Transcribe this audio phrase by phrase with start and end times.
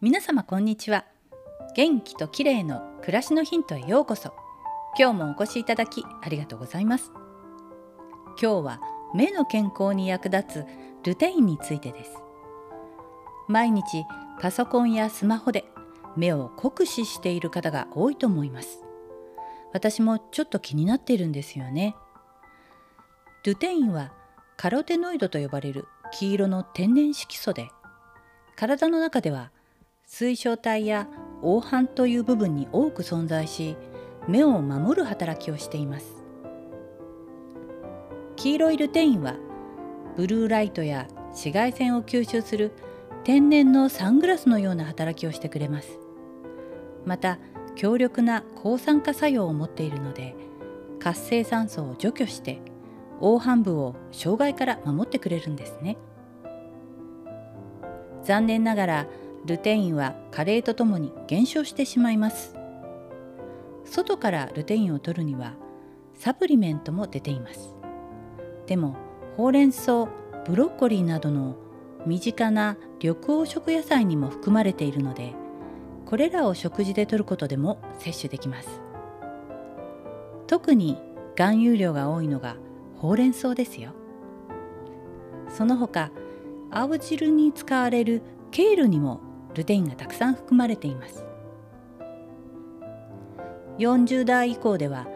[0.00, 1.06] 皆様こんにちは。
[1.74, 4.32] 元気と綺麗の暮らしのヒントへようこそ。
[4.96, 7.10] 今日もお越しいただきありがとうございます。
[8.40, 8.80] 今日は
[9.12, 10.66] 目の健康に役立つ
[11.04, 12.12] ルテインについてです。
[13.48, 14.04] 毎日
[14.40, 15.64] パソコンやスマホで
[16.16, 18.84] 目を酷使している方が多いと思います。
[19.72, 21.96] 私もちょっと気になっているんですよね。
[23.42, 24.12] ルテインは
[24.56, 27.68] カロテノイドと呼ばれる黄色の天然色素で
[28.54, 29.50] 体の中では
[30.10, 31.06] 水晶体や
[31.42, 33.76] 黄斑という部分に多く存在し
[34.26, 36.24] 目を守る働きをしています。
[38.36, 39.36] 黄色いルテインは
[40.16, 42.72] ブルーライトや紫外線を吸収する
[43.22, 46.00] 天然のサングラスのような働きをしてくれます。
[47.04, 47.38] また
[47.76, 50.34] 強力な抗酸化作用を持っているので
[50.98, 52.62] 活性酸素を除去して
[53.20, 55.98] 黄斑部を障害から守ってくれるんですね。
[58.24, 59.06] 残念ながら
[59.48, 62.54] ルテインは加齢とともに減少してしまいます。
[63.84, 65.54] 外からルテインを取るには
[66.14, 67.74] サプリメントも出ています。
[68.66, 68.96] でも
[69.36, 70.06] ほうれん草
[70.46, 71.56] ブロッコリーなどの
[72.04, 75.34] 身近な緑黄色野菜にも含まれているので
[76.04, 78.82] これらを食事で摂ることでも摂取できます。
[80.46, 80.98] 特に
[81.34, 82.56] 含有量が多いのが
[82.96, 83.92] ほうれん草ですよ。
[85.48, 86.10] その他
[86.70, 89.20] 青汁に使われるケールにも
[89.58, 91.26] ルテインがたくさん含まれています。
[93.78, 95.08] 40代以降では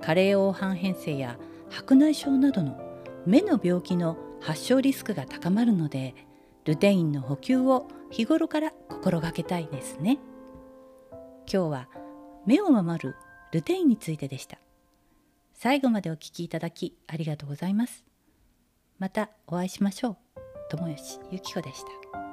[0.00, 1.36] 加齢黄斑変性や
[1.68, 2.80] 白内障などの
[3.26, 6.14] 目の病気の発症リスクが高まるので
[6.64, 10.18] ルテインの補給を日頃から心がけたいですね。
[11.52, 11.88] 今日は
[12.46, 13.16] 目を守る
[13.52, 14.58] ルテインについてでした。
[15.54, 18.04] 最後までお聞きいただきありがとうございます。
[19.00, 20.16] またお会いしましょう。
[20.70, 22.27] 友吉ゆき子でした。